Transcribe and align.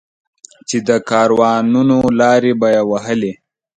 چې 0.67 0.77
د 0.87 0.89
کاروانونو 1.09 1.97
لارې 2.19 2.51
به 2.59 2.67
یې 2.75 2.83
وهلې. 2.89 3.33